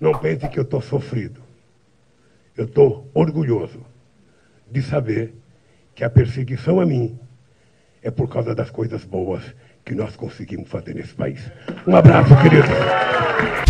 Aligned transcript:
Não 0.00 0.12
pense 0.18 0.48
que 0.48 0.58
eu 0.58 0.62
estou 0.62 0.80
sofrido. 0.80 1.40
Eu 2.56 2.64
estou 2.64 3.08
orgulhoso 3.14 3.84
de 4.70 4.82
saber 4.82 5.34
que 5.94 6.04
a 6.04 6.10
perseguição 6.10 6.80
a 6.80 6.86
mim 6.86 7.18
é 8.02 8.10
por 8.10 8.28
causa 8.28 8.54
das 8.54 8.70
coisas 8.70 9.04
boas 9.04 9.42
que 9.84 9.94
nós 9.94 10.14
conseguimos 10.16 10.68
fazer 10.68 10.94
nesse 10.94 11.14
país. 11.14 11.40
Um 11.86 11.96
abraço, 11.96 12.30
querido. 12.42 13.67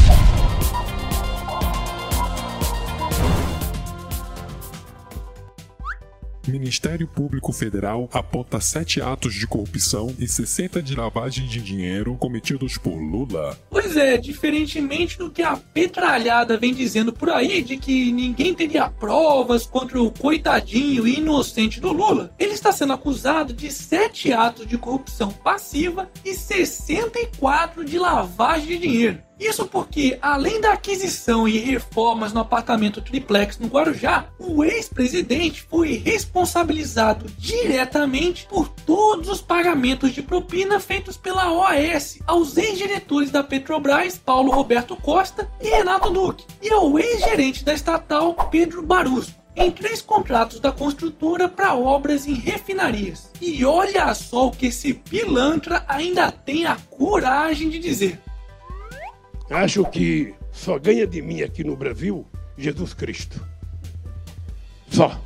Ministério 6.49 7.07
Público 7.07 7.53
Federal 7.53 8.09
aponta 8.13 8.61
sete 8.61 9.01
atos 9.01 9.35
de 9.35 9.47
corrupção 9.47 10.15
e 10.19 10.27
60 10.27 10.83
de 10.83 10.97
lavagem 10.97 11.47
de 11.47 11.61
dinheiro 11.61 12.17
cometidos 12.17 12.79
por 12.79 12.97
Lula. 12.97 13.57
Pois 13.71 13.97
é, 13.97 14.17
diferentemente 14.17 15.19
do 15.19 15.31
que 15.31 15.43
a 15.43 15.57
petralhada 15.57 16.57
vem 16.57 16.75
dizendo 16.75 17.13
por 17.13 17.31
aí 17.31 17.63
de 17.63 17.77
que 17.77 18.11
ninguém 18.13 18.55
teria 18.55 18.89
provas 18.89 19.67
contra 19.67 20.01
o 20.01 20.11
coitadinho 20.11 21.07
e 21.07 21.19
inocente 21.19 21.81
do 21.81 21.93
Lula, 21.93 22.35
ele 22.39 22.53
está 22.53 22.73
sendo 22.73 22.93
acusado 22.93 23.53
de 23.53 23.71
sete 23.71 24.33
atos 24.33 24.67
de 24.67 24.79
corrupção 24.79 25.31
passiva 25.31 26.11
e 26.25 26.35
64 26.35 27.85
de 27.85 27.99
lavagem 27.99 28.69
de 28.69 28.79
dinheiro. 28.79 29.28
Isso 29.39 29.67
porque, 29.67 30.19
além 30.21 30.61
da 30.61 30.73
aquisição 30.73 31.47
e 31.47 31.59
reformas 31.59 32.33
no 32.33 32.41
apartamento 32.41 33.01
triplex 33.01 33.59
no 33.59 33.69
Guarujá, 33.69 34.27
o 34.39 34.65
ex-presidente 34.65 35.63
foi 35.63 35.93
responsabilizado 35.93 37.27
diretamente 37.39 38.47
por 38.49 38.69
todos 38.69 39.29
os 39.29 39.41
pagamentos 39.41 40.13
de 40.13 40.23
propina 40.23 40.81
feitos 40.81 41.17
pela 41.17 41.53
OAS 41.53 42.19
aos 42.27 42.57
ex-diretores 42.57 43.31
da 43.31 43.45
Petrobras, 43.45 44.19
Paulo 44.19 44.51
Roberto 44.51 44.97
Costa 44.97 45.49
e 45.61 45.69
Renato 45.69 46.11
Duque, 46.11 46.45
e 46.61 46.71
ao 46.71 46.99
ex-gerente 46.99 47.65
da 47.65 47.73
estatal, 47.75 48.35
Pedro 48.51 48.83
Barusco 48.83 49.39
em 49.59 49.73
três 49.73 50.01
contratos 50.01 50.61
da 50.61 50.71
construtora 50.71 51.49
para 51.49 51.75
obras 51.75 52.27
em 52.27 52.35
refinarias. 52.35 53.29
E 53.41 53.65
olha 53.65 54.15
só 54.15 54.47
o 54.47 54.53
que 54.53 54.67
esse 54.67 54.95
pilantra 54.95 55.85
ainda 55.89 56.31
tem 56.31 56.65
a 56.65 56.77
coragem 56.89 57.69
de 57.69 57.81
dizer. 57.81 58.21
Acho 59.51 59.85
que 59.85 60.35
só 60.53 60.79
ganha 60.79 61.07
de 61.07 61.23
mim 61.23 61.43
aqui 61.43 61.65
no 61.65 61.77
Brasil 61.77 62.27
Jesus 62.57 62.93
Cristo. 62.93 63.41
Só. 64.91 65.19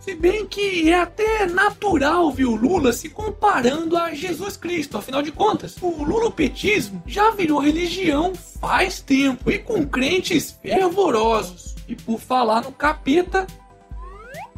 Se 0.00 0.14
bem 0.14 0.46
que 0.46 0.88
é 0.90 1.00
até 1.00 1.46
natural 1.46 2.30
ver 2.32 2.46
o 2.46 2.56
Lula 2.56 2.92
se 2.92 3.10
comparando 3.10 3.96
a 3.96 4.14
Jesus 4.14 4.56
Cristo, 4.56 4.96
afinal 4.96 5.22
de 5.22 5.30
contas, 5.30 5.76
o 5.82 6.02
lulopetismo 6.02 7.02
já 7.06 7.30
virou 7.30 7.60
religião 7.60 8.34
faz 8.34 9.00
tempo 9.00 9.50
e 9.50 9.58
com 9.58 9.86
crentes 9.86 10.50
fervorosos. 10.62 11.74
E 11.86 11.94
por 11.94 12.18
falar 12.18 12.62
no 12.62 12.72
capeta, 12.72 13.46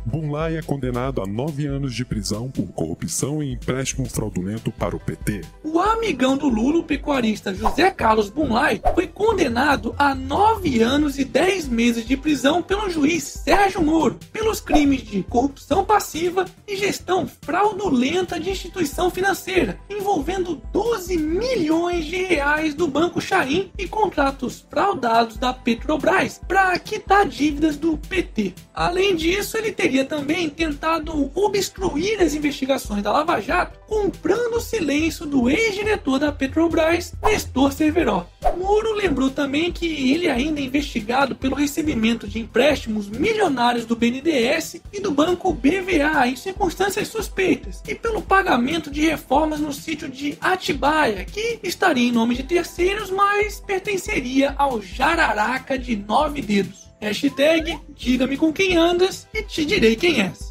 Bunlai 0.05 0.57
é 0.57 0.63
condenado 0.63 1.23
a 1.23 1.27
nove 1.27 1.67
anos 1.67 1.95
de 1.95 2.05
prisão 2.05 2.51
por 2.51 2.67
corrupção 2.69 3.43
e 3.43 3.53
empréstimo 3.53 4.09
fraudulento 4.09 4.73
para 4.73 4.97
o 4.97 5.01
PT. 5.01 5.43
O 5.63 5.79
amigão 5.79 6.37
do 6.37 6.49
Lula, 6.49 6.79
o 6.79 6.85
pecuarista 6.85 7.55
José 7.55 7.91
Carlos 7.91 8.31
Bunlai, 8.31 8.81
foi 8.95 9.07
condenado 9.07 9.95
a 9.99 10.15
nove 10.15 10.83
anos 10.83 11.19
e 11.19 11.25
dez 11.25 11.69
meses 11.69 12.07
de 12.07 12.17
prisão 12.17 12.63
pelo 12.63 12.89
juiz 12.89 13.25
Sérgio 13.25 13.83
Moro 13.83 14.19
pelos 14.33 14.61
crimes 14.61 15.03
de 15.03 15.23
corrupção 15.23 15.85
passiva 15.85 16.45
e 16.67 16.77
gestão 16.77 17.29
fraudulenta 17.43 18.41
de 18.41 18.51
instituição 18.51 19.11
financeira, 19.11 19.79
envolvendo 19.89 20.61
12 20.73 21.17
milhões 21.17 22.07
de 22.07 22.23
reais 22.23 22.75
do 22.75 22.89
Banco 22.89 23.21
Chaim 23.21 23.71
e 23.77 23.87
contratos 23.87 24.67
fraudados 24.71 25.37
da 25.37 25.53
Petrobras 25.53 26.41
para 26.49 26.79
quitar 26.79 27.27
dívidas 27.27 27.77
do 27.77 27.99
PT. 27.99 28.55
Além 28.75 29.15
disso, 29.15 29.59
ele 29.59 29.73
teria 29.73 29.90
teria 29.91 30.05
também 30.05 30.49
tentado 30.49 31.33
obstruir 31.35 32.23
as 32.23 32.33
investigações 32.33 33.03
da 33.03 33.11
Lava 33.11 33.41
Jato, 33.41 33.77
comprando 33.89 34.55
o 34.55 34.61
silêncio 34.61 35.27
do 35.27 35.51
ex-diretor 35.51 36.21
da 36.21 36.31
Petrobras, 36.31 37.13
Nestor 37.21 37.73
Cerveró. 37.73 38.25
Moro 38.57 38.95
lembrou 38.95 39.31
também 39.31 39.73
que 39.73 40.13
ele 40.13 40.31
ainda 40.31 40.61
é 40.61 40.63
investigado 40.63 41.35
pelo 41.35 41.57
recebimento 41.57 42.29
de 42.29 42.39
empréstimos 42.39 43.09
milionários 43.09 43.85
do 43.85 43.97
BNDES 43.97 44.81
e 44.93 45.01
do 45.01 45.11
banco 45.11 45.53
BVA 45.53 46.29
em 46.29 46.37
circunstâncias 46.37 47.09
suspeitas, 47.09 47.83
e 47.89 47.93
pelo 47.97 48.23
pagamento 48.23 48.93
de 48.93 49.01
reformas 49.01 49.59
no 49.59 49.73
sítio 49.73 50.09
de 50.09 50.39
Atibaia, 50.41 51.25
que 51.25 51.59
estaria 51.65 52.09
em 52.09 52.13
nome 52.13 52.37
de 52.37 52.45
terceiros, 52.45 53.11
mas 53.11 53.59
pertenceria 53.59 54.55
ao 54.57 54.81
Jararaca 54.81 55.77
de 55.77 55.97
Nove 55.97 56.41
Dedos. 56.43 56.90
Hashtag 57.01 57.79
diga-me 57.97 58.37
com 58.37 58.53
quem 58.53 58.77
andas 58.77 59.27
e 59.33 59.43
te 59.43 59.65
direi 59.65 59.97
quem 59.97 60.21
és. 60.21 60.51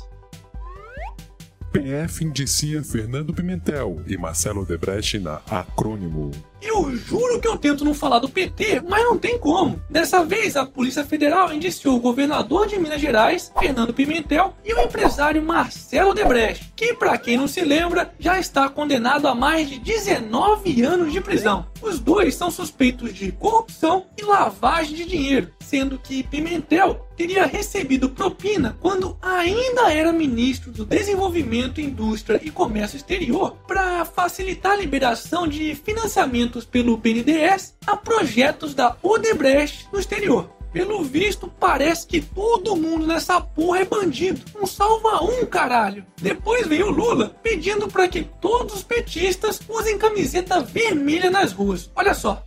PF 1.72 2.26
indicia 2.26 2.84
Fernando 2.84 3.32
Pimentel 3.32 4.02
e 4.08 4.18
Marcelo 4.18 4.66
Debrecht 4.66 5.20
na 5.20 5.40
Acrônimo. 5.48 6.32
Eu 6.60 6.96
juro 6.96 7.40
que 7.40 7.48
eu 7.48 7.58
tento 7.58 7.86
não 7.86 7.94
falar 7.94 8.18
do 8.18 8.28
PT, 8.28 8.82
mas 8.82 9.04
não 9.04 9.18
tem 9.18 9.38
como. 9.38 9.80
Dessa 9.88 10.26
vez, 10.26 10.58
a 10.58 10.66
Polícia 10.66 11.06
Federal 11.06 11.54
indiciou 11.54 11.96
o 11.96 12.02
governador 12.02 12.68
de 12.68 12.78
Minas 12.80 13.00
Gerais, 13.00 13.52
Fernando 13.58 13.94
Pimentel, 13.94 14.54
e 14.66 14.74
o 14.74 14.82
empresário 14.82 15.44
Marcelo 15.44 16.16
Debrecht, 16.16 16.74
que, 16.76 16.96
para 16.96 17.18
quem 17.18 17.38
não 17.38 17.48
se 17.48 17.62
lembra, 17.62 18.12
já 18.20 18.40
está 18.40 18.68
condenado 18.68 19.28
a 19.28 19.36
mais 19.36 19.70
de 19.70 19.80
19 19.80 20.82
anos 20.82 21.14
de 21.14 21.22
prisão. 21.22 21.68
Os 21.82 22.00
dois 22.00 22.34
são 22.34 22.50
suspeitos 22.50 23.14
de 23.14 23.32
corrupção 23.32 24.08
e 24.18 24.24
lavagem 24.24 24.96
de 24.96 25.06
dinheiro, 25.06 25.54
sendo 25.70 26.00
que 26.00 26.24
Pimentel 26.24 27.08
teria 27.16 27.46
recebido 27.46 28.10
propina 28.10 28.76
quando 28.80 29.16
ainda 29.22 29.94
era 29.94 30.12
ministro 30.12 30.72
do 30.72 30.84
Desenvolvimento, 30.84 31.80
Indústria 31.80 32.42
e 32.44 32.50
Comércio 32.50 32.98
Exterior 32.98 33.56
para 33.68 34.04
facilitar 34.04 34.72
a 34.72 34.78
liberação 34.78 35.48
de 35.48 35.76
financiamento 35.76 36.66
pelo 36.66 36.98
BNDES 36.98 37.76
a 37.86 37.96
projetos 37.96 38.74
da 38.74 38.98
Odebrecht 39.04 39.88
no 39.94 40.00
exterior. 40.00 40.50
Pelo 40.74 41.04
visto, 41.04 41.48
parece 41.48 42.08
que 42.08 42.22
todo 42.22 42.76
mundo 42.76 43.06
nessa 43.06 43.40
porra 43.40 43.80
é 43.80 43.86
bandido. 43.86 44.42
Um 44.60 44.66
salva 44.66 45.24
um, 45.24 45.46
caralho. 45.46 46.06
Depois 46.20 46.68
veio 46.68 46.88
o 46.88 46.92
Lula 46.92 47.36
pedindo 47.42 47.88
para 47.88 48.08
que 48.08 48.24
todos 48.24 48.76
os 48.76 48.84
petistas 48.84 49.60
usem 49.68 49.98
camiseta 49.98 50.62
vermelha 50.62 51.30
nas 51.30 51.52
ruas. 51.52 51.92
Olha 51.96 52.14
só. 52.14 52.46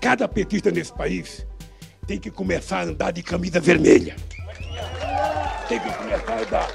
Cada 0.00 0.26
petista 0.26 0.70
nesse 0.70 0.92
país 0.92 1.46
tem 2.06 2.18
que 2.18 2.30
começar 2.30 2.80
a 2.80 2.84
andar 2.84 3.12
de 3.12 3.22
camisa 3.22 3.60
vermelha. 3.60 4.16
Tem 5.68 5.78
que 5.78 5.90
começar 5.92 6.32
a 6.32 6.40
andar. 6.40 6.72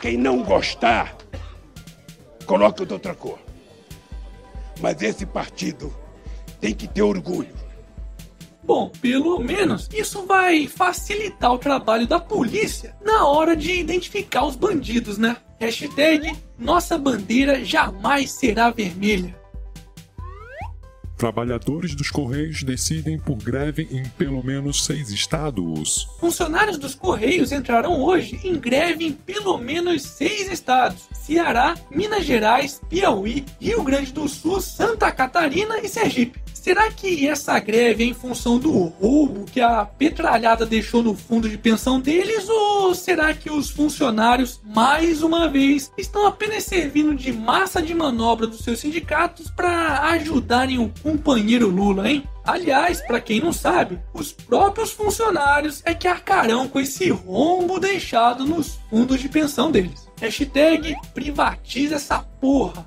Quem 0.00 0.16
não 0.16 0.42
gostar, 0.42 1.16
coloca 2.46 2.86
de 2.86 2.92
outra 2.92 3.14
cor. 3.14 3.38
Mas 4.80 5.02
esse 5.02 5.26
partido 5.26 5.92
tem 6.60 6.72
que 6.72 6.86
ter 6.86 7.02
orgulho. 7.02 7.54
Bom, 8.62 8.90
pelo 9.00 9.40
menos 9.40 9.88
isso 9.92 10.26
vai 10.26 10.68
facilitar 10.68 11.52
o 11.52 11.58
trabalho 11.58 12.06
da 12.06 12.20
polícia 12.20 12.94
na 13.04 13.26
hora 13.26 13.56
de 13.56 13.72
identificar 13.72 14.44
os 14.44 14.54
bandidos, 14.54 15.18
né? 15.18 15.36
Hashtag 15.58 16.36
nossa 16.56 16.96
bandeira 16.96 17.64
jamais 17.64 18.30
será 18.30 18.70
vermelha. 18.70 19.34
Trabalhadores 21.18 21.96
dos 21.96 22.12
Correios 22.12 22.62
decidem 22.62 23.18
por 23.18 23.38
greve 23.38 23.88
em 23.90 24.04
pelo 24.10 24.40
menos 24.40 24.84
seis 24.84 25.10
estados. 25.10 26.08
Funcionários 26.20 26.78
dos 26.78 26.94
Correios 26.94 27.50
entrarão 27.50 28.00
hoje 28.00 28.38
em 28.44 28.56
greve 28.56 29.04
em 29.04 29.12
pelo 29.12 29.58
menos 29.58 30.02
seis 30.02 30.48
estados: 30.48 31.08
Ceará, 31.12 31.74
Minas 31.90 32.24
Gerais, 32.24 32.80
Piauí, 32.88 33.44
Rio 33.60 33.82
Grande 33.82 34.12
do 34.12 34.28
Sul, 34.28 34.60
Santa 34.60 35.10
Catarina 35.10 35.80
e 35.80 35.88
Sergipe. 35.88 36.38
Será 36.62 36.90
que 36.90 37.26
essa 37.26 37.58
greve 37.60 38.04
é 38.04 38.06
em 38.08 38.12
função 38.12 38.58
do 38.58 38.72
roubo 38.72 39.46
que 39.46 39.60
a 39.60 39.84
petralhada 39.84 40.66
deixou 40.66 41.02
no 41.02 41.14
fundo 41.14 41.48
de 41.48 41.56
pensão 41.56 42.00
deles? 42.00 42.48
Ou 42.48 42.94
será 42.94 43.32
que 43.32 43.50
os 43.50 43.70
funcionários, 43.70 44.60
mais 44.64 45.22
uma 45.22 45.48
vez, 45.48 45.90
estão 45.96 46.26
apenas 46.26 46.64
servindo 46.64 47.14
de 47.14 47.32
massa 47.32 47.80
de 47.80 47.94
manobra 47.94 48.46
dos 48.46 48.60
seus 48.60 48.80
sindicatos 48.80 49.50
para 49.50 50.10
ajudarem 50.10 50.78
o 50.78 50.92
companheiro 51.02 51.68
Lula, 51.68 52.10
hein? 52.10 52.24
Aliás, 52.44 53.00
para 53.02 53.20
quem 53.20 53.40
não 53.40 53.52
sabe, 53.52 53.98
os 54.12 54.32
próprios 54.32 54.90
funcionários 54.90 55.80
é 55.84 55.94
que 55.94 56.08
arcarão 56.08 56.66
com 56.66 56.80
esse 56.80 57.08
rombo 57.10 57.78
deixado 57.78 58.44
nos 58.44 58.78
fundos 58.90 59.20
de 59.20 59.28
pensão 59.28 59.70
deles. 59.70 60.08
Hashtag 60.20 60.96
privatiza 61.14 61.96
essa 61.96 62.18
porra. 62.18 62.84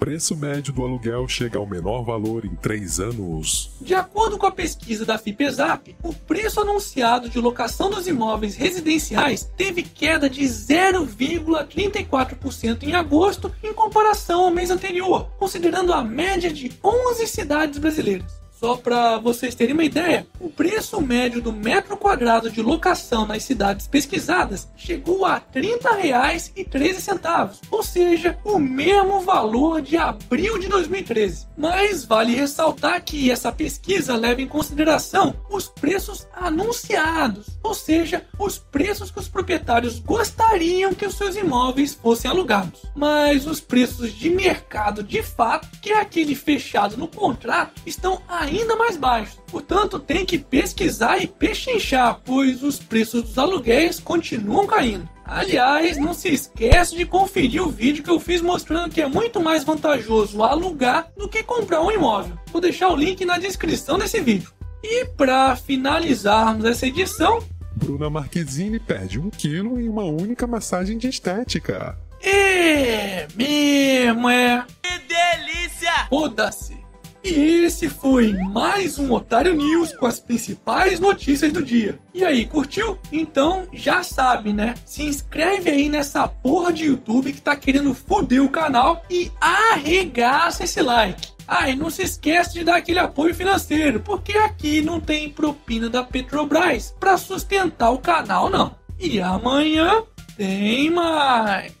Preço 0.00 0.34
médio 0.34 0.72
do 0.72 0.82
aluguel 0.82 1.28
chega 1.28 1.58
ao 1.58 1.66
menor 1.66 2.02
valor 2.02 2.46
em 2.46 2.54
três 2.56 2.98
anos. 2.98 3.70
De 3.82 3.94
acordo 3.94 4.38
com 4.38 4.46
a 4.46 4.50
pesquisa 4.50 5.04
da 5.04 5.18
FIPESAP, 5.18 5.94
o 6.02 6.14
preço 6.14 6.58
anunciado 6.58 7.28
de 7.28 7.38
locação 7.38 7.90
dos 7.90 8.08
imóveis 8.08 8.56
residenciais 8.56 9.46
teve 9.58 9.82
queda 9.82 10.30
de 10.30 10.42
0,34% 10.42 12.84
em 12.84 12.94
agosto 12.94 13.54
em 13.62 13.74
comparação 13.74 14.44
ao 14.44 14.50
mês 14.50 14.70
anterior, 14.70 15.28
considerando 15.38 15.92
a 15.92 16.02
média 16.02 16.50
de 16.50 16.72
11 16.82 17.26
cidades 17.26 17.78
brasileiras. 17.78 18.39
Só 18.60 18.76
para 18.76 19.16
vocês 19.16 19.54
terem 19.54 19.72
uma 19.72 19.84
ideia, 19.84 20.26
o 20.38 20.50
preço 20.50 21.00
médio 21.00 21.40
do 21.40 21.50
metro 21.50 21.96
quadrado 21.96 22.50
de 22.50 22.60
locação 22.60 23.24
nas 23.24 23.42
cidades 23.42 23.86
pesquisadas 23.86 24.68
chegou 24.76 25.24
a 25.24 25.36
R$ 25.36 25.62
30,13, 25.62 27.58
ou 27.70 27.82
seja, 27.82 28.38
o 28.44 28.58
mesmo 28.58 29.20
valor 29.20 29.80
de 29.80 29.96
abril 29.96 30.58
de 30.58 30.68
2013. 30.68 31.46
Mas 31.56 32.04
vale 32.04 32.34
ressaltar 32.34 33.02
que 33.02 33.30
essa 33.30 33.50
pesquisa 33.50 34.14
leva 34.14 34.42
em 34.42 34.46
consideração 34.46 35.34
os 35.48 35.66
preços 35.66 36.28
anunciados, 36.34 37.58
ou 37.62 37.72
seja, 37.72 38.26
os 38.38 38.58
preços 38.58 39.10
que 39.10 39.20
os 39.20 39.28
proprietários 39.28 39.98
gostariam 39.98 40.92
que 40.92 41.06
os 41.06 41.14
seus 41.14 41.34
imóveis 41.34 41.94
fossem 41.94 42.30
alugados. 42.30 42.82
Mas 42.94 43.46
os 43.46 43.58
preços 43.58 44.12
de 44.12 44.28
mercado 44.28 45.02
de 45.02 45.22
fato, 45.22 45.66
que 45.80 45.92
é 45.92 45.98
aquele 45.98 46.34
fechado 46.34 46.98
no 46.98 47.08
contrato, 47.08 47.80
estão 47.86 48.20
ainda 48.58 48.76
mais 48.76 48.96
baixos. 48.96 49.38
Portanto, 49.46 49.98
tem 49.98 50.24
que 50.24 50.38
pesquisar 50.38 51.18
e 51.18 51.26
pechinchar, 51.26 52.20
pois 52.24 52.62
os 52.62 52.78
preços 52.78 53.22
dos 53.22 53.38
aluguéis 53.38 53.98
continuam 54.00 54.66
caindo. 54.66 55.08
Aliás, 55.24 55.96
não 55.96 56.12
se 56.12 56.28
esquece 56.28 56.96
de 56.96 57.06
conferir 57.06 57.62
o 57.62 57.70
vídeo 57.70 58.02
que 58.02 58.10
eu 58.10 58.18
fiz 58.18 58.42
mostrando 58.42 58.92
que 58.92 59.00
é 59.00 59.06
muito 59.06 59.40
mais 59.40 59.62
vantajoso 59.62 60.42
alugar 60.42 61.08
do 61.16 61.28
que 61.28 61.42
comprar 61.44 61.80
um 61.82 61.90
imóvel. 61.92 62.36
Vou 62.50 62.60
deixar 62.60 62.88
o 62.88 62.96
link 62.96 63.24
na 63.24 63.38
descrição 63.38 63.96
desse 63.96 64.20
vídeo. 64.20 64.50
E 64.82 65.04
para 65.04 65.54
finalizarmos 65.54 66.64
essa 66.64 66.86
edição, 66.86 67.40
Bruna 67.76 68.10
Marquezine 68.10 68.80
perde 68.80 69.20
um 69.20 69.30
quilo 69.30 69.80
em 69.80 69.88
uma 69.88 70.04
única 70.04 70.46
massagem 70.46 70.98
de 70.98 71.08
estética. 71.08 71.96
é 72.22 73.28
mesmo, 73.36 74.28
é. 74.28 74.64
Que 74.82 74.98
delícia! 74.98 76.06
Foda-se. 76.08 76.79
E 77.22 77.64
esse 77.64 77.88
foi 77.88 78.32
mais 78.32 78.98
um 78.98 79.12
Otário 79.12 79.54
News 79.54 79.92
com 79.94 80.06
as 80.06 80.18
principais 80.18 80.98
notícias 80.98 81.52
do 81.52 81.62
dia. 81.62 81.98
E 82.14 82.24
aí, 82.24 82.46
curtiu? 82.46 82.98
Então 83.12 83.68
já 83.72 84.02
sabe, 84.02 84.52
né? 84.54 84.74
Se 84.86 85.02
inscreve 85.02 85.70
aí 85.70 85.88
nessa 85.88 86.26
porra 86.26 86.72
de 86.72 86.86
YouTube 86.86 87.32
que 87.32 87.42
tá 87.42 87.54
querendo 87.54 87.92
foder 87.92 88.42
o 88.42 88.48
canal 88.48 89.04
e 89.10 89.30
arregaça 89.38 90.64
esse 90.64 90.80
like. 90.80 91.28
Ah, 91.46 91.68
e 91.68 91.76
não 91.76 91.90
se 91.90 92.02
esquece 92.02 92.54
de 92.54 92.64
dar 92.64 92.76
aquele 92.76 93.00
apoio 93.00 93.34
financeiro, 93.34 94.00
porque 94.00 94.38
aqui 94.38 94.80
não 94.80 95.00
tem 95.00 95.28
propina 95.28 95.90
da 95.90 96.02
Petrobras 96.02 96.94
para 96.98 97.18
sustentar 97.18 97.90
o 97.90 97.98
canal, 97.98 98.48
não. 98.48 98.74
E 98.98 99.20
amanhã 99.20 100.04
tem 100.36 100.90
mais. 100.90 101.79